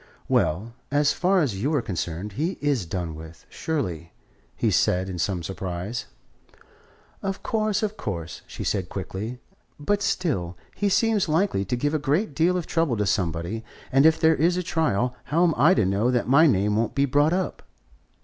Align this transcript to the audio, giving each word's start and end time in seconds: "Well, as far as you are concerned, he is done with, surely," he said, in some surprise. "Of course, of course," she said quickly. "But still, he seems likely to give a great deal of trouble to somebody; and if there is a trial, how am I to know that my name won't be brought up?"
"Well, 0.27 0.73
as 0.89 1.13
far 1.13 1.41
as 1.41 1.61
you 1.61 1.71
are 1.75 1.81
concerned, 1.83 2.31
he 2.33 2.57
is 2.59 2.87
done 2.87 3.13
with, 3.13 3.45
surely," 3.49 4.13
he 4.55 4.71
said, 4.71 5.07
in 5.07 5.19
some 5.19 5.43
surprise. 5.43 6.07
"Of 7.21 7.43
course, 7.43 7.83
of 7.83 7.97
course," 7.97 8.41
she 8.47 8.63
said 8.63 8.89
quickly. 8.89 9.37
"But 9.79 10.01
still, 10.01 10.57
he 10.75 10.89
seems 10.89 11.29
likely 11.29 11.65
to 11.65 11.75
give 11.75 11.93
a 11.93 11.99
great 11.99 12.33
deal 12.33 12.57
of 12.57 12.65
trouble 12.65 12.97
to 12.97 13.05
somebody; 13.05 13.63
and 13.91 14.07
if 14.07 14.19
there 14.19 14.33
is 14.35 14.57
a 14.57 14.63
trial, 14.63 15.15
how 15.25 15.43
am 15.43 15.53
I 15.55 15.75
to 15.75 15.85
know 15.85 16.09
that 16.09 16.27
my 16.27 16.47
name 16.47 16.75
won't 16.75 16.95
be 16.95 17.05
brought 17.05 17.31
up?" 17.33 17.61